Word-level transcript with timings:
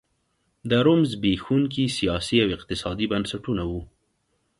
د 0.69 0.71
روم 0.85 1.01
زبېښونکي 1.11 1.83
سیاسي 1.97 2.37
او 2.43 2.49
اقتصادي 2.57 3.05
بنسټونه 3.11 3.63
وو 3.69 3.81